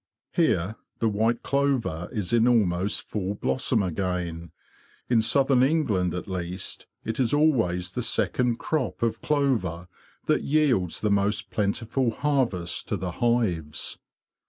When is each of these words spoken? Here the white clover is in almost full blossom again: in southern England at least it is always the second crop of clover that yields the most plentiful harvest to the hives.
Here 0.31 0.77
the 0.97 1.07
white 1.09 1.43
clover 1.43 2.09
is 2.11 2.33
in 2.33 2.47
almost 2.47 3.07
full 3.07 3.35
blossom 3.35 3.83
again: 3.83 4.49
in 5.11 5.21
southern 5.21 5.61
England 5.61 6.15
at 6.15 6.27
least 6.27 6.87
it 7.05 7.19
is 7.19 7.35
always 7.35 7.91
the 7.91 8.01
second 8.01 8.57
crop 8.57 9.03
of 9.03 9.21
clover 9.21 9.87
that 10.25 10.41
yields 10.41 11.01
the 11.01 11.11
most 11.11 11.51
plentiful 11.51 12.09
harvest 12.09 12.87
to 12.87 12.97
the 12.97 13.11
hives. 13.11 13.99